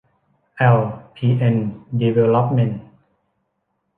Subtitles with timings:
[0.55, 0.79] แอล
[1.15, 1.55] พี เอ็น
[1.99, 2.81] ดีเวลลอปเมนท์